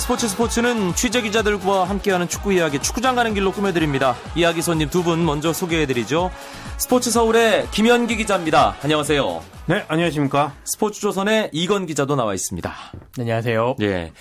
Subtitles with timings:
[0.00, 4.16] 스포츠 스포츠는 취재 기자들과 함께하는 축구 이야기 축구장 가는 길로 꾸며드립니다.
[4.34, 6.30] 이야기 손님 두 분 먼저 소개해드리죠.
[6.78, 8.76] 스포츠 서울의 김현기 기자입니다.
[8.82, 9.42] 안녕하세요.
[9.66, 10.54] 네, 안녕하십니까.
[10.64, 12.74] 스포츠 조선의 이건 기자도 나와 있습니다.
[13.18, 13.76] 안녕하세요.
[13.82, 14.12] 예.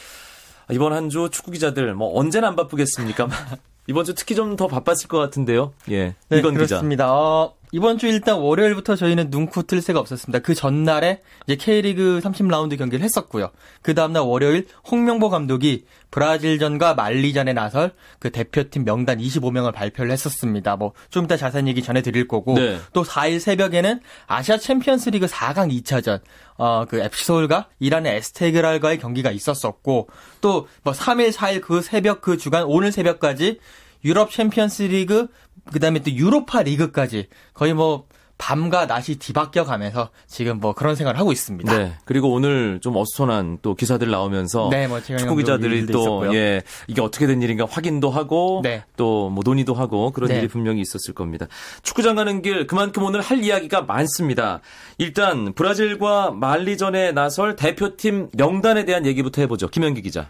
[0.69, 3.27] 이번 한 주 축구 기자들 뭐 언제나 안 바쁘겠습니까?
[3.87, 5.73] 이번 주 특히 좀 더 바빴을 것 같은데요.
[5.89, 6.13] 예.
[6.29, 7.05] 네, 이건 그렇습니다.
[7.05, 7.13] 기자.
[7.13, 10.39] 어, 이번 주 일단 월요일부터 저희는 눈코 틀 새가 없었습니다.
[10.39, 13.51] 그 전날에 이제 K리그 30라운드 경기를 했었고요.
[13.83, 20.75] 그 다음날 월요일 홍명보 감독이 브라질전과 말리전에 나설 그 대표팀 명단 25명을 발표를 했었습니다.
[20.77, 22.79] 뭐 좀 이따 자세한 얘기 전해드릴 거고 네.
[22.93, 26.21] 또 4일 새벽에는 아시아 챔피언스리그 4강 2차전
[26.57, 30.09] 어, 그 FC 서울과 이란의 에스테그랄과의 경기가 있었었고
[30.41, 33.59] 또 뭐 3일 4일 그 새벽 그 주간 오늘 새벽까지
[34.03, 35.27] 유럽 챔피언스 리그
[35.71, 38.07] 그 다음에 또 유로파 리그까지 거의 뭐
[38.39, 41.77] 밤과 낮이 뒤바뀌어 가면서 지금 뭐 그런 생각을 하고 있습니다.
[41.77, 41.93] 네.
[42.05, 46.33] 그리고 오늘 좀 어수선한 또 기사들 나오면서 네, 뭐 축구 기자들이 또.
[46.33, 48.83] 예, 이게 어떻게 된 일인가 확인도 하고 네.
[48.95, 50.37] 또뭐 논의도 하고 그런 네.
[50.37, 51.47] 일이 분명히 있었을 겁니다.
[51.83, 54.61] 축구장 가는 길 그만큼 오늘 할 이야기가 많습니다.
[54.97, 59.67] 일단 브라질과 말리전에 나설 대표팀 명단에 대한 얘기부터 해보죠.
[59.67, 60.29] 김현기 기자.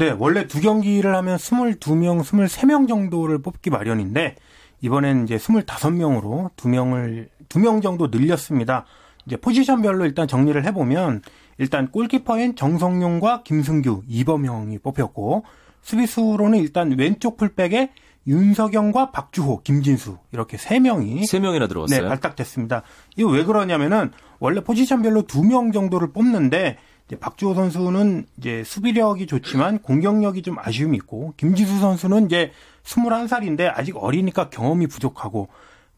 [0.00, 4.34] 네, 원래 두 경기를 하면 22명, 23명 정도를 뽑기 마련인데,
[4.80, 8.86] 이번엔 이제 25명으로 두 명을, 두 명 정도 늘렸습니다.
[9.26, 11.20] 이제 포지션별로 일단 정리를 해 보면,
[11.58, 15.44] 일단 골키퍼인 정성용과 김승규, 이범형이 뽑혔고,
[15.82, 17.90] 수비수로는 일단 왼쪽 풀백에
[18.26, 22.00] 윤석영과 박주호, 김진수, 이렇게 세 명이 세 명이나 들어왔어요.
[22.00, 22.84] 네, 발탁됐습니다.
[23.18, 26.78] 이거 왜 그러냐면은 원래 포지션별로 두 명 정도를 뽑는데
[27.16, 32.52] 박주호 선수는 이제 수비력이 좋지만 공격력이 좀 아쉬움이 있고 김지수 선수는 이제
[32.84, 35.48] 21살인데 아직 어리니까 경험이 부족하고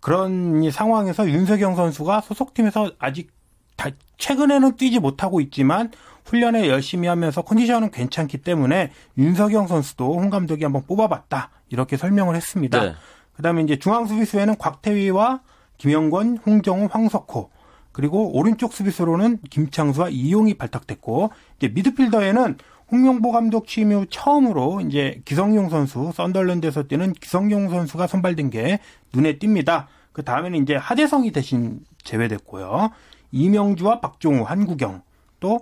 [0.00, 3.30] 그런 이 상황에서 윤석영 선수가 소속팀에서 아직
[3.76, 5.90] 다 최근에는 뛰지 못하고 있지만
[6.24, 12.80] 훈련에 열심히 하면서 컨디션은 괜찮기 때문에 윤석영 선수도 홍 감독이 한번 뽑아봤다 이렇게 설명을 했습니다.
[12.80, 12.94] 네.
[13.36, 15.40] 그다음에 이제 중앙 수비수에는 곽태휘와
[15.78, 17.50] 김영권, 홍정우, 황석호
[17.92, 22.56] 그리고 오른쪽 수비수로는 김창수와 이용이 발탁됐고 이제 미드필더에는
[22.91, 28.81] 홍명보 감독 취임 후 처음으로 이제 기성용 선수 썬덜랜드에서 뛰는 기성용 선수가 선발된 게
[29.14, 29.86] 눈에 띕니다.
[30.12, 32.91] 그 다음에는 이제 하대성이 대신 제외됐고요.
[33.31, 35.02] 이명주와 박종우, 한국영
[35.41, 35.60] 또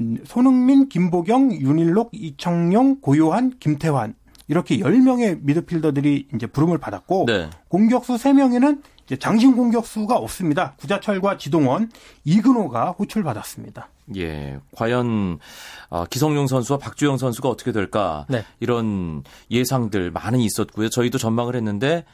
[0.00, 4.14] 음, 손흥민, 김보경, 윤일록, 이청용, 고요한, 김태환
[4.48, 7.50] 이렇게 10명의 미드필더들이 이제 부름을 받았고 네.
[7.68, 8.82] 공격수 3명에는 이제
[9.20, 10.74] 장신 공격수가 없습니다.
[10.78, 11.90] 구자철과 지동원,
[12.24, 13.88] 이근호가 호출받았습니다.
[14.16, 15.38] 예, 과연
[15.90, 18.44] 어, 기성용 선수와 박주영 선수가 어떻게 될까 네.
[18.60, 20.88] 이런 예상들 많이 있었고요.
[20.88, 22.04] 저희도 전망을 했는데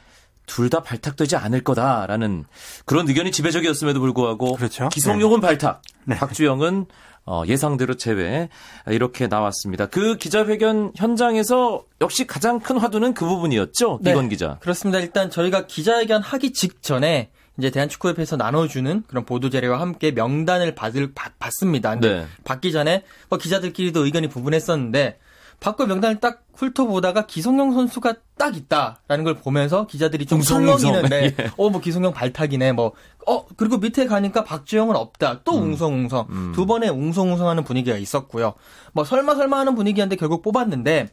[0.45, 2.45] 둘 다 발탁되지 않을 거다라는
[2.85, 4.89] 그런 의견이 지배적이었음에도 불구하고 그렇죠.
[4.89, 6.17] 기성용은 발탁, 네.
[6.17, 6.85] 박주영은
[7.25, 8.49] 어, 예상대로 제외
[8.87, 9.85] 이렇게 나왔습니다.
[9.85, 13.99] 그 기자회견 현장에서 역시 가장 큰 화두는 그 부분이었죠.
[14.01, 14.11] 네.
[14.11, 14.57] 이건 기자.
[14.59, 14.99] 그렇습니다.
[14.99, 21.37] 일단 저희가 기자회견 하기 직전에 이제 대한축구협회에서 나눠주는 그런 보도 자료와 함께 명단을 받을 받,
[21.39, 21.95] 받습니다.
[21.99, 22.25] 네.
[22.43, 25.19] 받기 전에 뭐 기자들끼리도 의견이 부분했었는데
[25.59, 30.41] 받고 명단을 딱 훑어보다가 기성용 선수가 딱 있다라는 걸 보면서 기자들이 좀.
[30.41, 31.51] 설렁이는데 예.
[31.57, 32.93] 어뭐 기성용 발탁이네 뭐
[33.25, 35.63] 어 그리고 밑에 가니까 박주영은 없다 또 음.
[35.63, 38.53] 웅성웅성 두 번의 웅성웅성하는 분위기가 있었고요
[38.91, 41.09] 뭐 설마 설마 하는 분위기였는데 결국 뽑았는데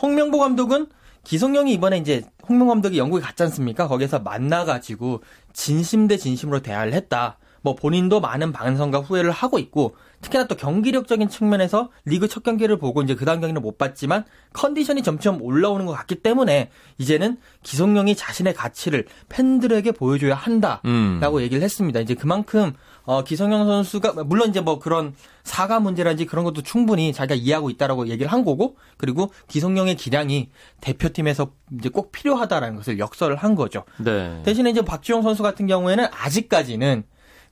[0.00, 0.86] 홍명보 감독은
[1.24, 3.86] 기성용이 이번에 이제 홍명 감독이 영국에 갔지 않습니까?
[3.88, 5.22] 거기서 만나가지고
[5.52, 7.36] 진심 대 진심으로 대화를 했다.
[7.60, 13.02] 뭐 본인도 많은 반성과 후회를 하고 있고 특히나 또 경기력적인 측면에서 리그 첫 경기를 보고
[13.02, 18.54] 이제 그 다음 경기는 못 봤지만 컨디션이 점점 올라오는 것 같기 때문에 이제는 기성용이 자신의
[18.54, 21.40] 가치를 팬들에게 보여줘야 한다라고 음.
[21.40, 22.00] 얘기를 했습니다.
[22.00, 22.72] 이제 그만큼
[23.04, 28.08] 어, 기성용 선수가 물론 이제 뭐 그런 사과 문제라든지 그런 것도 충분히 자기가 이해하고 있다라고
[28.08, 30.50] 얘기를 한 거고 그리고 기성용의 기량이
[30.80, 33.84] 대표팀에서 이제 꼭 필요하다라는 것을 역설을 한 거죠.
[33.98, 34.42] 네.
[34.44, 37.04] 대신에 이제 박주영 선수 같은 경우에는 아직까지는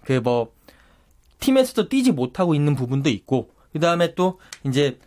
[0.04, 0.55] 그뭐
[1.40, 4.98] 팀에서도 뛰지 못하고 있는 부분도 있고 그 다음에 또 이제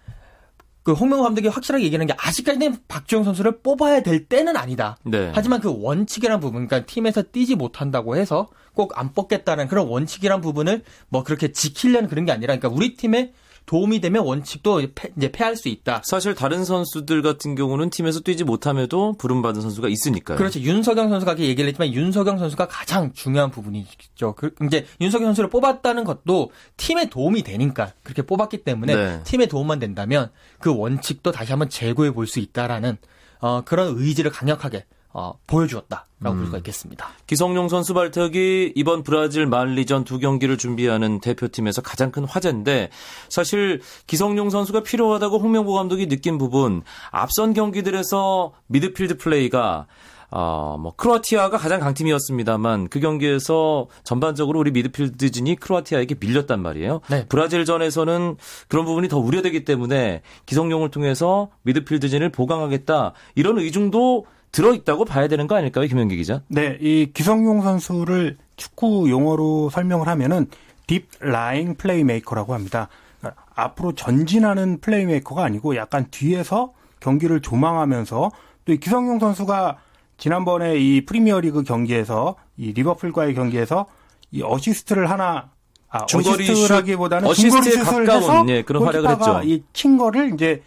[0.83, 4.97] 그 홍명호 감독이 확실하게 얘기하는 게 아직까지는 박주영 선수를 뽑아야 될 때는 아니다.
[5.03, 5.31] 네.
[5.35, 10.83] 하지만 그 원칙이라는 부분, 그러니까 팀에서 뛰지 못한다고 해서 꼭 안 뽑겠다는 그런 원칙이란 부분을
[11.09, 13.33] 뭐 그렇게 지키려는 그런 게 아니라, 그러니까 우리 팀에
[13.69, 16.01] 도움이 되면 원칙도 패, 이제 패할 수 있다.
[16.03, 20.39] 사실 다른 선수들 같은 경우는 팀에서 뛰지 못함에도 부름받은 선수가 있으니까요.
[20.39, 20.59] 그렇죠.
[20.59, 24.33] 윤석영 선수가 그렇게 얘기를 했지만 윤석영 선수가 가장 중요한 부분이죠.
[24.35, 29.23] 그, 이제 윤석영 선수를 뽑았다는 것도 팀에 도움이 되니까 그렇게 뽑았기 때문에 네.
[29.23, 32.97] 팀에 도움만 된다면 그 원칙도 다시 한번 재고해 볼 수 있다라는
[33.39, 36.45] 어, 그런 의지를 강력하게 어, 보여주었다라고 볼 음.
[36.45, 37.07] 수가 있겠습니다.
[37.25, 42.89] 기성용 선수 발탁이 이번 브라질 말리전 두 경기를 준비하는 대표팀에서 가장 큰 화제인데
[43.27, 49.87] 사실 기성용 선수가 필요하다고 홍명보 감독이 느낀 부분 앞선 경기들에서 미드필드 플레이가
[50.31, 57.01] 어, 뭐 크로아티아가 가장 강팀이었습니다만 그 경기에서 전반적으로 우리 미드필드진이 크로아티아에게 밀렸단 말이에요.
[57.09, 57.25] 네.
[57.27, 65.27] 브라질전에서는 그런 부분이 더 우려되기 때문에 기성용을 통해서 미드필드진을 보강하겠다 이런 의중도 들어 있다고 봐야
[65.27, 66.41] 되는 거 아닐까요, 김현기 기자?
[66.47, 70.47] 네, 이 기성용 선수를 축구 용어로 설명을 하면은
[70.87, 72.89] deep-lying 플레이메이커라고 합니다.
[73.19, 78.31] 그러니까 앞으로 전진하는 플레이메이커가 아니고 약간 뒤에서 경기를 조망하면서
[78.65, 79.77] 또 이 기성용 선수가
[80.17, 83.85] 지난번에 이 프리미어리그 경기에서 이 리버풀과의 경기에서
[84.31, 85.49] 이 어시스트를 하나
[85.89, 89.41] 아, 중거리 슛, 어시스트라기보다는 중거리 슛을 가까운, 해서 예, 그런 활약을 했죠.
[89.43, 90.61] 이친 거를 이제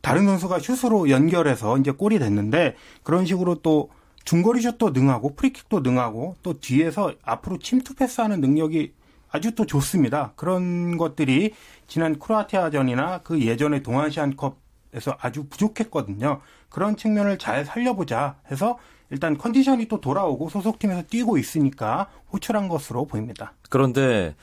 [0.00, 3.90] 다른 선수가 슛으로 연결해서 이제 골이 됐는데 그런 식으로 또
[4.24, 8.92] 중거리 슛도 능하고 프리킥도 능하고 또 뒤에서 앞으로 침투 패스하는 능력이
[9.30, 10.32] 아주 또 좋습니다.
[10.36, 11.54] 그런 것들이
[11.86, 16.40] 지난 크로아티아전이나 그 예전의 동아시안컵에서 아주 부족했거든요.
[16.68, 18.78] 그런 측면을 잘 살려보자 해서
[19.10, 23.52] 일단 컨디션이 또 돌아오고 소속팀에서 뛰고 있으니까 호출한 것으로 보입니다.
[23.68, 24.34] 그런데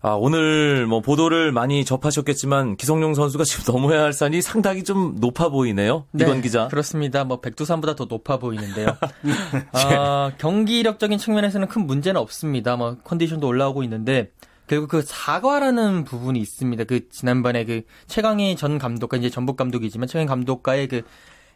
[0.00, 5.48] 아, 오늘 뭐 보도를 많이 접하셨겠지만 기성용 선수가 지금 넘어야 할 산이 상당히 좀 높아
[5.48, 6.06] 보이네요.
[6.14, 6.68] 이건 기자.
[6.68, 7.24] 그렇습니다.
[7.24, 8.96] 뭐 백두산보다 더 높아 보이는데요.
[9.72, 12.76] 아, 경기력적인 측면에서는 큰 문제는 없습니다.
[12.76, 14.30] 뭐 컨디션도 올라오고 있는데
[14.68, 16.84] 결국 그 사과라는 부분이 있습니다.
[16.84, 21.02] 그 지난번에 그 최강희 전 감독과 이제 전북 감독이지만 최강희 감독과의 그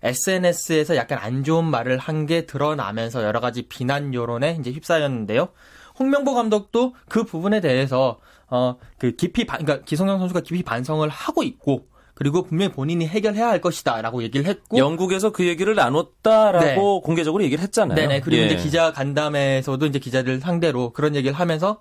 [0.03, 5.49] SNS에서 약간 안 좋은 말을 한 게 드러나면서 여러 가지 비난 여론에 이제 휩싸였는데요.
[5.99, 8.19] 홍명보 감독도 그 부분에 대해서
[8.49, 13.49] 어 그 깊이 반, 그러니까 기성용 선수가 깊이 반성을 하고 있고 그리고 분명히 본인이 해결해야
[13.49, 17.97] 할 것이다라고 얘기를 했고 영국에서 그 얘기를 나눴다라고 공개적으로 얘기를 했잖아요.
[17.97, 18.21] 네네.
[18.21, 18.47] 그리고 예.
[18.47, 21.81] 이제 기자 간담회에서도 이제 기자들 상대로 그런 얘기를 하면서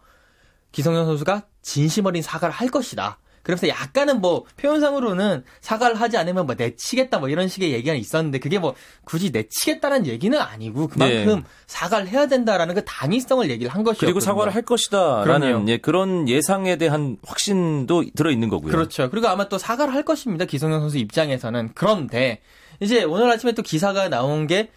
[0.71, 3.19] 기성용 선수가 진심 어린 사과를 할 것이다.
[3.43, 8.59] 그래서 약간은 뭐 표현상으로는 사과를 하지 않으면 뭐 내치겠다 뭐 이런 식의 얘기가 있었는데 그게
[8.59, 11.43] 뭐 굳이 내치겠다는 얘기는 아니고 그만큼 예.
[11.67, 14.07] 사과를 해야 된다라는 그 당위성을 얘기를 한 것이었거든요.
[14.07, 15.69] 그리고 사과를 할 것이다라는.
[15.69, 18.71] 예, 그런 예상에 대한 확신도 들어 있는 거고요.
[18.71, 19.09] 그렇죠.
[19.09, 20.45] 그리고 아마 또 사과를 할 것입니다.
[20.45, 21.71] 기성용 선수 입장에서는.
[21.75, 22.41] 그런데
[22.79, 24.69] 이제 오늘 아침에 또 기사가 나온 게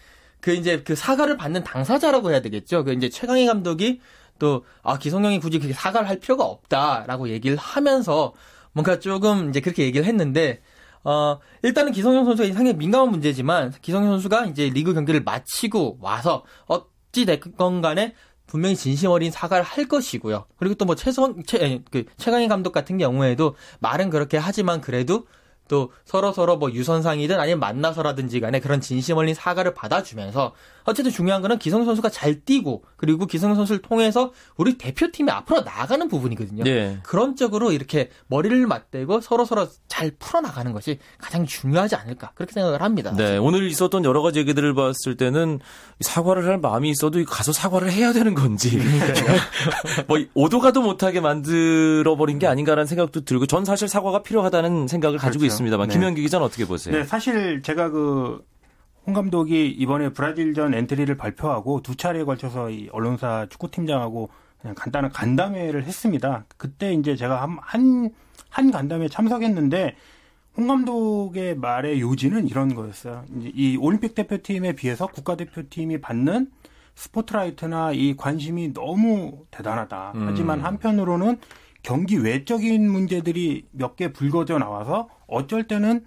[0.44, 2.84] 그 이제 그 사과를 받는 당사자라고 해야 되겠죠.
[2.84, 4.02] 그 이제 최강희 감독이
[4.38, 8.34] 또 아, 기성용이 굳이 그렇게 사과를 할 필요가 없다라고 얘기를 하면서
[8.74, 10.60] 뭔가 조금 이제 그렇게 얘기를 했는데
[11.04, 17.24] 어, 일단은 기성용 선수가 상당히 민감한 문제지만 기성용 선수가 이제 리그 경기를 마치고 와서 어찌
[17.26, 18.14] 됐건 간에
[18.46, 20.46] 분명히 진심 어린 사과를 할 것이고요.
[20.58, 25.26] 그리고 또 뭐 최성 최, 그 최강희 감독 같은 경우에도 말은 그렇게 하지만 그래도
[25.68, 30.52] 또 서로 서로 뭐 유선상이든 아니면 만나서라든지 간에 그런 진심 어린 사과를 받아주면서
[30.84, 36.06] 어쨌든 중요한 거는 기성 선수가 잘 뛰고 그리고 기성 선수를 통해서 우리 대표팀이 앞으로 나가는
[36.08, 36.64] 부분이거든요.
[36.66, 36.98] 예.
[37.02, 42.82] 그런 쪽으로 이렇게 머리를 맞대고 서로 서로 잘 풀어나가는 것이 가장 중요하지 않을까 그렇게 생각을
[42.82, 43.14] 합니다.
[43.16, 45.60] 네, 오늘 있었던 여러 가지 얘기들을 봤을 때는
[46.00, 48.78] 사과를 할 마음이 있어도 가서 사과를 해야 되는 건지
[50.06, 55.42] 뭐 오도가도 못하게 만들어 버린 게 아닌가라는 생각도 들고 전 사실 사과가 필요하다는 생각을 가지고
[55.42, 55.53] 그렇죠.
[55.54, 55.94] 있습니다만 네.
[55.94, 56.96] 김현기 기자는 어떻게 보세요?
[56.96, 58.44] 네, 사실 제가 그,
[59.06, 64.30] 홍 감독이 이번에 브라질전 엔트리를 발표하고 두 차례에 걸쳐서 이 언론사 축구팀장하고
[64.60, 66.46] 그냥 간단한 간담회를 했습니다.
[66.56, 68.10] 그때 이제 제가 한, 한,
[68.48, 69.94] 한 간담회에 참석했는데
[70.56, 73.24] 홍 감독의 말의 요지는 이런 거였어요.
[73.36, 76.50] 이제 이 올림픽 대표팀에 비해서 국가대표팀이 받는
[76.94, 80.12] 스포트라이트나 이 관심이 너무 대단하다.
[80.14, 80.26] 음.
[80.28, 81.38] 하지만 한편으로는
[81.84, 86.04] 경기 외적인 문제들이 몇 개 불거져 나와서 어쩔 때는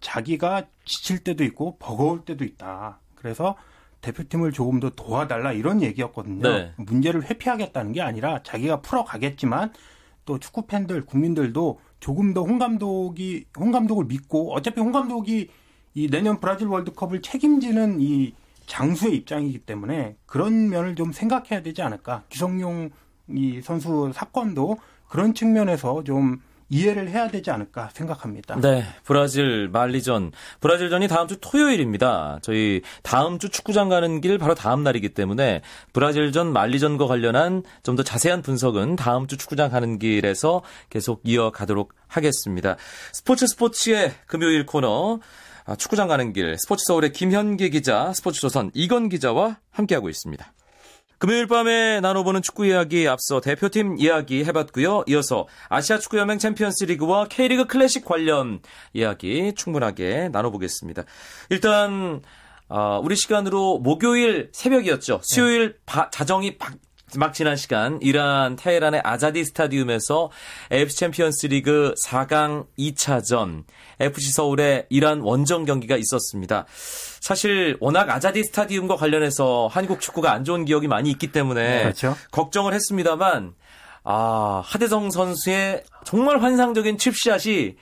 [0.00, 3.00] 자기가 지칠 때도 있고 버거울 때도 있다.
[3.16, 3.56] 그래서
[4.00, 6.42] 대표팀을 조금 더 도와달라 이런 얘기였거든요.
[6.42, 6.72] 네.
[6.76, 9.72] 문제를 회피하겠다는 게 아니라 자기가 풀어가겠지만
[10.24, 15.48] 또 축구 팬들, 국민들도 조금 더 홍 감독이 홍 감독을 믿고 어차피 홍 감독이
[15.94, 18.34] 이 내년 브라질 월드컵을 책임지는 이
[18.66, 22.24] 장수의 입장이기 때문에 그런 면을 좀 생각해야 되지 않을까.
[22.28, 22.90] 기성용
[23.28, 24.78] 이 선수 사건도
[25.08, 28.56] 그런 측면에서 좀 이해를 해야 되지 않을까 생각합니다.
[28.60, 30.32] 네, 브라질 말리전.
[30.60, 32.40] 브라질전이 다음 주 토요일입니다.
[32.42, 38.02] 저희 다음 주 축구장 가는 길 바로 다음 날이기 때문에 브라질전 말리전과 관련한 좀 더
[38.02, 42.76] 자세한 분석은 다음 주 축구장 가는 길에서 계속 이어가도록 하겠습니다.
[43.12, 45.20] 스포츠 스포츠의 금요일 코너
[45.66, 50.52] 아, 축구장 가는 길 스포츠 서울의 김현기 기자, 스포츠 조선 이건 기자와 함께하고 있습니다.
[51.18, 55.04] 금요일 밤에 나눠보는 축구 이야기 앞서 대표팀 이야기 해봤고요.
[55.06, 58.60] 이어서 아시아 축구연맹 챔피언스 리그와 K리그 클래식 관련
[58.92, 61.04] 이야기 충분하게 나눠보겠습니다.
[61.48, 62.20] 일단
[62.68, 65.20] 어, 우리 시간으로 목요일 새벽이었죠.
[65.22, 66.74] 수요일 바, 자정이 박,
[67.14, 70.30] 막 지난 시간 이란 테헤란의 아자디 스타디움에서
[70.72, 73.64] AFC 챔피언스 리그 4강 2차전
[74.00, 76.66] FC 서울의 이란 원정 경기가 있었습니다.
[77.20, 82.16] 사실 워낙 아자디 스타디움과 관련해서 한국 축구가 안 좋은 기억이 많이 있기 때문에 그렇죠.
[82.32, 83.54] 걱정을 했습니다만
[84.02, 87.76] 아, 하대성 선수의 정말 환상적인 칩샷이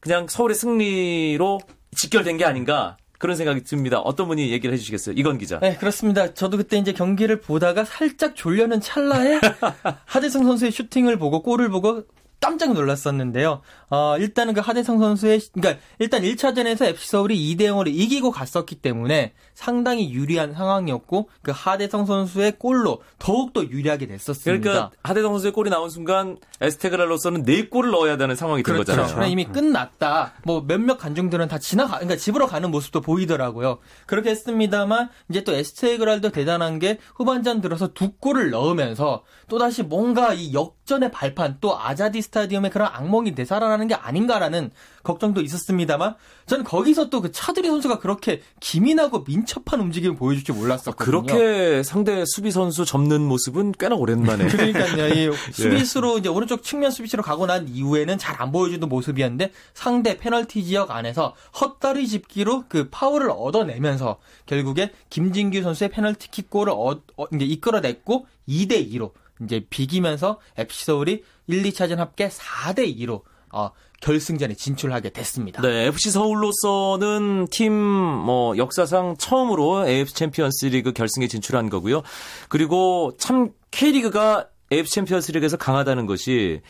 [0.00, 1.60] 그냥 서울의 승리로
[1.96, 3.98] 직결된 게 아닌가 그런 생각이 듭니다.
[3.98, 5.14] 어떤 분이 얘기를 해주시겠어요?
[5.18, 5.58] 이건 기자.
[5.58, 6.32] 네, 그렇습니다.
[6.34, 9.40] 저도 그때 이제 경기를 보다가 살짝 졸려는 찰나에
[10.06, 12.04] 하대성 선수의 슈팅을 보고 골을 보고
[12.40, 13.62] 깜짝 놀랐었는데요.
[13.90, 19.32] 어, 일단은 그 하대성 선수의, 그러니까 일단 1차전에서 FC 서울이 2대 0으로 이기고 갔었기 때문에
[19.54, 24.62] 상당히 유리한 상황이었고 그 하대성 선수의 골로 더욱더 유리하게 됐었습니다.
[24.62, 28.92] 그러니까 하대성 선수의 골이 나온 순간 에스테그랄로서는 네 골을 넣어야 되는 상황이 된 그렇죠.
[28.92, 29.14] 거잖아요.
[29.14, 30.34] 그냥 이미 끝났다.
[30.44, 33.78] 뭐 몇몇 관중들은 다 지나가, 그러니까 집으로 가는 모습도 보이더라고요.
[34.06, 40.34] 그렇게 했습니다만 이제 또 에스테그랄도 대단한 게 후반전 들어서 두 골을 넣으면서 또 다시 뭔가
[40.34, 44.70] 이 역전의 발판 또 아자디 스타디움의 그런 악몽이 되살아나는 게 아닌가라는
[45.02, 46.14] 걱정도 있었습니다만
[46.46, 51.04] 저는 거기서 또 그 차두리 선수가 그렇게 기민하고 민첩한 움직임을 보여줄 줄 몰랐었거든요.
[51.04, 54.46] 그렇게 상대 수비 선수 접는 모습은 꽤나 오랜만에.
[54.48, 55.08] 그러니까요.
[55.08, 60.62] 이 수비수로 이제 오른쪽 측면 수비수로 가고 난 이후에는 잘 안 보여주는 모습이었는데 상대 페널티
[60.64, 67.44] 지역 안에서 헛다리 짚기로 그 파울을 얻어내면서 결국에 김진규 선수의 페널티킥 골을 어, 어, 이제
[67.44, 69.10] 이끌어냈고 2대 2로
[69.44, 75.62] 이제 비기면서 FC 서울이 1, 2차전 합계 4대 2로 어, 결승전에 진출하게 됐습니다.
[75.62, 82.02] 네, FC 서울로서는 팀 뭐 역사상 처음으로 AFC 챔피언스 리그 결승에 진출한 거고요.
[82.48, 86.60] 그리고 참 K리그가 AFC 챔피언스 리그에서 강하다는 것이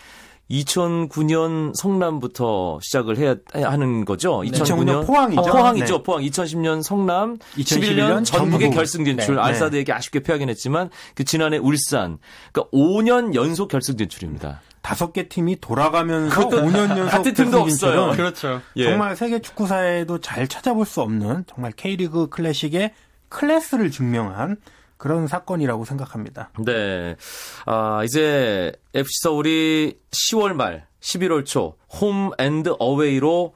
[0.50, 4.40] 2009년 성남부터 시작을 해야 하는 거죠.
[4.40, 5.40] 2009년 포항이죠.
[5.40, 5.97] 아, 포항이죠.
[5.99, 6.02] 네.
[6.02, 8.76] 포항 2010년 성남, 2011년 11년 전북의 전북.
[8.76, 9.37] 결승 진출.
[9.37, 9.43] 네.
[9.43, 12.19] 알사드에게 아쉽게 패하긴 했지만 그 지난해 울산.
[12.52, 14.62] 그러니까 5년 연속 결승 진출입니다.
[14.81, 18.12] 다섯 개 팀이 돌아가면서 그것도 5년 연속 같은 팀도 없어요.
[18.12, 18.62] 그렇죠.
[18.76, 18.85] 예.
[18.85, 22.93] 정말 세계 축구사에도 잘 찾아볼 수 없는 정말 K리그 클래식의
[23.28, 24.57] 클래스를 증명한
[24.99, 26.50] 그런 사건이라고 생각합니다.
[26.64, 27.17] 네.
[27.64, 33.55] 아, 이제 FC 서울이 10월 말, 11월 초, 홈 앤드 어웨이로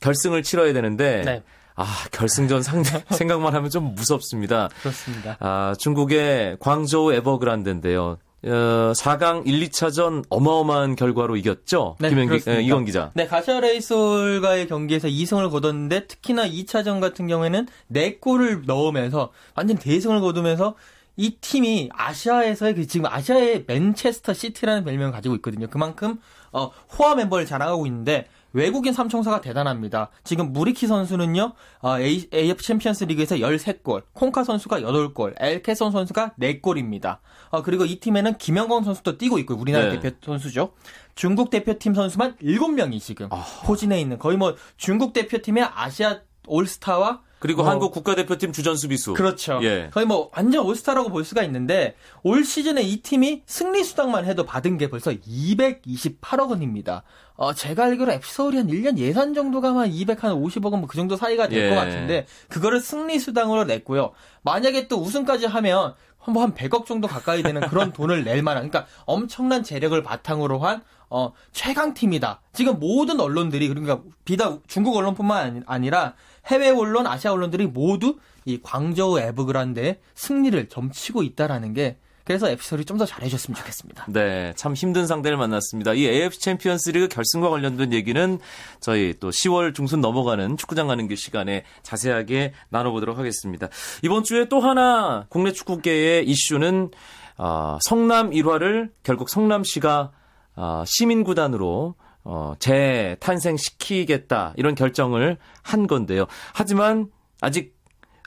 [0.00, 1.42] 결승을 치러야 되는데, 네.
[1.76, 4.68] 아, 결승전 상대, 생각만 하면 좀 무섭습니다.
[4.82, 5.36] 그렇습니다.
[5.40, 8.18] 아, 중국의 광저우 에버그란데인데요.
[8.42, 11.96] 어, 4강 1, 2차전 어마어마한 결과로 이겼죠?
[12.00, 12.62] 네, 김현기, 그렇습니다.
[12.62, 13.10] 예, 이건 기자.
[13.14, 20.74] 네, 가시와 레이솔과의 경기에서 2승을 거뒀는데 특히나 2차전 같은 경우에는 4골을 넣으면서 완전 대승을 거두면서
[21.16, 25.66] 이 팀이 아시아에서의 그 지금 아시아의 맨체스터 시티라는 별명을 가지고 있거든요.
[25.66, 26.18] 그만큼
[26.50, 30.10] 어, 호화 멤버를 자랑하고 있는데 외국인 삼총사가 대단합니다.
[30.24, 37.18] 지금 무리키 선수는요, 어, A, AF 챔피언스 리그에서 13골, 콩카 선수가 8골, 엘케손 선수가 4골입니다.
[37.50, 40.00] 어, 그리고 이 팀에는 김영권 선수도 뛰고 있고, 우리나라 네.
[40.00, 40.72] 대표 선수죠.
[41.14, 43.28] 중국 대표팀 선수만 7명이 지금
[43.64, 49.14] 포진해 있는, 거의 뭐 중국 대표팀의 아시아 올스타와 그리고 어, 한국 국가대표팀 주전 수비수.
[49.14, 49.58] 그렇죠.
[49.62, 49.90] 예.
[49.92, 54.78] 거의 뭐 완전 올스타라고 볼 수가 있는데 올 시즌에 이 팀이 승리 수당만 해도 받은
[54.78, 57.02] 게 벌써 228억 원입니다.
[57.36, 61.72] 어, 제가 알기로 FC 서울이 한 1년 예산 정도가 한 250억 원뭐그 정도 사이가 될것
[61.72, 61.74] 예.
[61.74, 64.12] 같은데 그거를 승리 수당으로 냈고요.
[64.42, 65.94] 만약에 또 우승까지 하면
[66.28, 71.32] 뭐한 100억 정도 가까이 되는 그런 돈을 낼 만한 그러니까 엄청난 재력을 바탕으로 한 어,
[71.52, 72.40] 최강 팀이다.
[72.52, 76.14] 지금 모든 언론들이 그러니까 비단 중국 언론뿐만 아니- 아니라
[76.46, 82.84] 해외 언론, 아시아 언론들이 모두 이 광저우 에버그란데의 승리를 점치고 있다라는 게 그래서 FC 서울이
[82.84, 84.06] 좀 더 잘해줬으면 좋겠습니다.
[84.08, 85.94] 네, 참 힘든 상대를 만났습니다.
[85.94, 88.38] 이 AFC 챔피언스 리그 결승과 관련된 얘기는
[88.78, 93.68] 저희 또 10월 중순 넘어가는 축구장 가는 길 시간에 자세하게 나눠보도록 하겠습니다.
[94.02, 96.90] 이번 주에 또 하나 국내 축구계의 이슈는
[97.36, 100.12] 어, 성남 일화를 결국 성남시가
[100.54, 101.96] 어, 시민구단으로
[102.32, 106.26] 어, 재탄생시키겠다 이런 결정을 한 건데요.
[106.54, 107.10] 하지만
[107.40, 107.76] 아직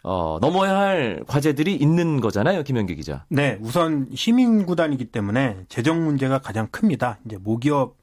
[0.04, 3.24] 어, 넘어야 할 과제들이 있는 거잖아요, 김현기 기자.
[3.30, 7.20] 네, 우선 시민 구단이기 때문에 재정 문제가 가장 큽니다.
[7.26, 7.96] 이제 모기업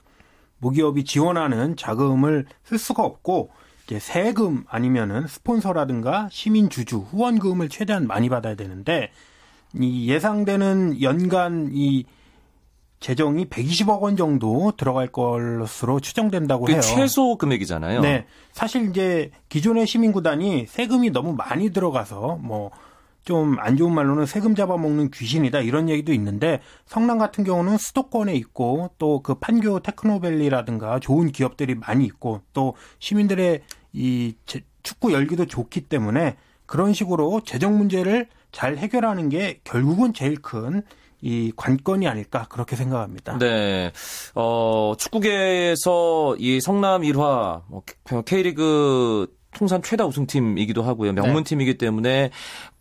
[0.57, 3.51] 모기업이 지원하는 자금을 쓸 수가 없고
[3.85, 9.11] 이제 세금 아니면은 스폰서라든가 시민 주주 후원금을 최대한 많이 받아야 되는데
[9.75, 12.07] 이 예상되는 연간 이
[13.01, 16.81] 재정이 120억 원 정도 들어갈 것으로 추정된다고 그 해요.
[16.83, 18.03] 최소 금액이잖아요.
[18.03, 18.27] 네.
[18.53, 22.71] 사실 이제 기존의 시민구단이 세금이 너무 많이 들어가서 뭐
[23.23, 28.93] 좀 안 좋은 말로는 세금 잡아먹는 귀신이다 이런 얘기도 있는데 성남 같은 경우는 수도권에 있고
[28.97, 33.61] 또 그 판교 테크노밸리라든가 좋은 기업들이 많이 있고 또 시민들의
[33.93, 40.37] 이 제- 축구 열기도 좋기 때문에 그런 식으로 재정 문제를 잘 해결하는 게 결국은 제일
[40.41, 40.83] 큰
[41.21, 43.39] 이 관건이 아닐까 그렇게 생각합니다.
[43.39, 43.93] 네.
[44.35, 47.83] 어, 축구계에서 이 성남 1화 뭐
[48.25, 51.13] K리그 통산 최다 우승팀이기도 하고요.
[51.13, 52.31] 명문팀이기 때문에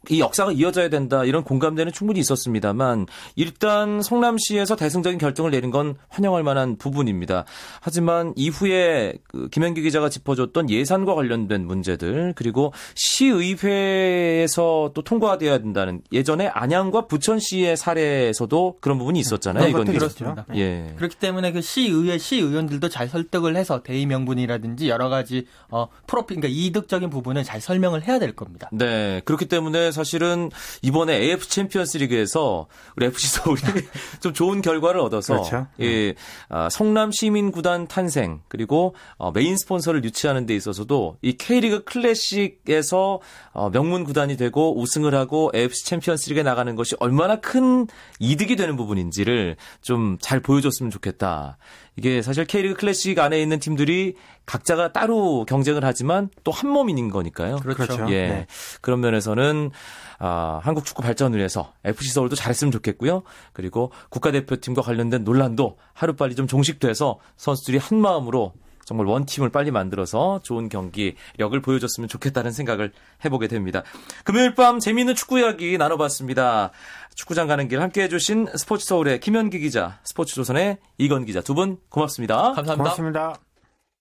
[0.07, 6.43] 이 역사가 이어져야 된다 이런 공감대는 충분히 있었습니다만 일단 성남시에서 대승적인 결정을 내린 건 환영할
[6.43, 7.45] 만한 부분입니다.
[7.81, 16.47] 하지만 이후에 그 김현기 기자가 짚어줬던 예산과 관련된 문제들 그리고 시의회에서 또 통과돼야 된다는 예전에
[16.47, 19.71] 안양과 부천시의 사례에서도 그런 부분이 있었잖아요.
[19.71, 19.95] 그런 이건.
[19.95, 20.35] 있었죠.
[20.55, 20.93] 예.
[20.95, 26.47] 그렇기 때문에 그 시의회 시의원들도 잘 설득을 해서 대의 명분이라든지 여러 가지 어 프로필 그러니까
[26.57, 28.69] 이득적인 부분을 잘 설명을 해야 될 겁니다.
[28.71, 29.45] 네, 그렇기
[29.89, 30.49] 때문에 사실은
[30.81, 33.61] 이번에 AF 챔피언스 리그에서 우리 FC 서울이
[34.21, 35.67] 좀 좋은 결과를 얻어서 그렇죠.
[35.81, 36.15] 예,
[36.47, 43.19] 아, 성남 시민 구단 탄생 그리고 어, 메인 스폰서를 유치하는 데 있어서도 이 K리그 클래식에서
[43.51, 47.87] 어, 명문 구단이 되고 우승을 하고 AFC 챔피언스 리그에 나가는 것이 얼마나 큰
[48.19, 51.57] 이득이 되는 부분인지를 좀 잘 보여줬으면 좋겠다.
[51.99, 54.15] 이게 사실 K리그 클래식 안에 있는 팀들이
[54.45, 57.57] 각자가 따로 경쟁을 하지만 또 한 몸인 거니까요.
[57.57, 58.05] 그렇죠.
[58.09, 58.27] 예.
[58.27, 58.47] 네.
[58.79, 59.71] 그런 면에서는
[60.17, 63.23] 아, 한국 축구 발전을 위해서 FC 서울도 잘했으면 좋겠고요.
[63.51, 68.53] 그리고 국가대표팀과 관련된 논란도 하루빨리 좀 종식돼서 선수들이 한 마음으로
[68.89, 72.91] 정말 원팀을 빨리 만들어서 좋은 경기력을 보여줬으면 좋겠다는 생각을
[73.23, 73.83] 해보게 됩니다.
[74.23, 76.71] 금요일 밤 재미있는 축구 이야기 나눠봤습니다.
[77.13, 81.77] 축구장 가는 길 함께 해주신 스포츠 서울의 김현기 기자, 스포츠 조선의 이건 기자 두 분
[81.89, 82.53] 고맙습니다.
[82.53, 82.75] 감사합니다.
[82.75, 83.48] 고맙습니다.